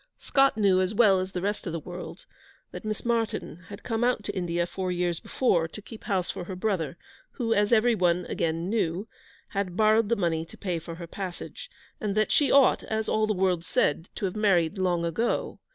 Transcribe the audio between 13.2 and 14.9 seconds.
the world said, to have married